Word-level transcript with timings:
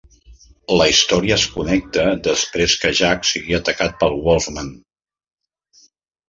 La 0.77 0.85
història 0.93 1.35
es 1.39 1.43
connecta 1.57 2.05
després 2.29 2.77
que 2.85 2.93
Jack 3.01 3.29
sigui 3.33 3.59
atacat 3.59 3.95
per 4.01 4.11
Wolfman. 4.25 4.73